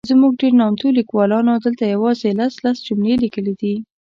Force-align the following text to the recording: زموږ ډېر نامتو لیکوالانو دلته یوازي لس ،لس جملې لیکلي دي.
زموږ 0.09 0.31
ډېر 0.41 0.53
نامتو 0.61 0.87
لیکوالانو 0.99 1.51
دلته 1.65 1.83
یوازي 1.93 2.29
لس 2.39 2.53
،لس 2.63 2.77
جملې 2.87 3.15
لیکلي 3.23 3.53
دي. 3.61 3.73